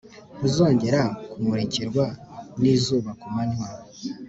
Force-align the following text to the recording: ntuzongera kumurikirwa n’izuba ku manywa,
ntuzongera 0.37 1.01
kumurikirwa 1.31 2.05
n’izuba 2.61 3.11
ku 3.21 3.27
manywa, 3.35 3.67